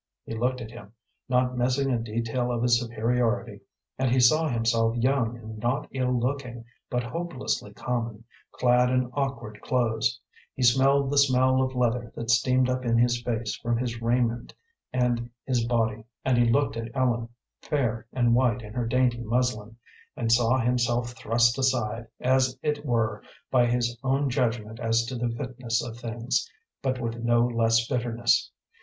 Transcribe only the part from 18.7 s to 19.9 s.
her dainty muslin,